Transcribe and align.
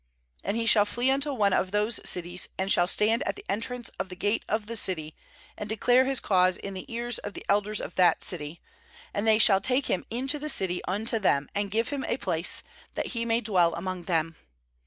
4And 0.43 0.55
he 0.55 0.65
shall 0.65 0.85
flee 0.85 1.11
unto 1.11 1.31
one 1.31 1.53
of 1.53 1.69
those 1.69 1.99
cities, 2.09 2.49
and 2.57 2.71
shall 2.71 2.87
stand 2.87 3.21
at 3.21 3.35
the 3.35 3.45
entrance_ 3.47 3.89
of 3.99 4.09
the 4.09 4.15
gate 4.15 4.43
of 4.49 4.65
the 4.65 4.75
city, 4.75 5.15
and 5.55 5.69
declare 5.69 6.05
his 6.05 6.19
cause 6.19 6.57
in 6.57 6.73
the 6.73 6.91
ears 6.91 7.19
of 7.19 7.33
the 7.35 7.45
elders 7.47 7.79
of 7.79 7.93
that 7.97 8.23
city; 8.23 8.59
and 9.13 9.27
they 9.27 9.37
shall 9.37 9.61
take 9.61 9.85
him 9.85 10.03
into 10.09 10.39
the 10.39 10.49
city 10.49 10.81
unto 10.85 11.19
them, 11.19 11.49
and 11.53 11.69
give 11.69 11.89
him 11.89 12.03
a 12.05 12.17
place, 12.17 12.63
that 12.95 13.07
he 13.13 13.25
may 13.25 13.41
dwell 13.41 13.75
among 13.75 14.05
them. 14.05 14.35